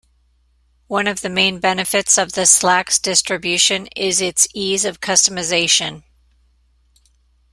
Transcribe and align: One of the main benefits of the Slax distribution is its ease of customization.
One 0.87 1.05
of 1.05 1.21
the 1.21 1.29
main 1.29 1.59
benefits 1.59 2.17
of 2.17 2.31
the 2.31 2.47
Slax 2.47 2.99
distribution 2.99 3.85
is 3.95 4.19
its 4.19 4.47
ease 4.51 4.83
of 4.83 4.99
customization. 4.99 6.01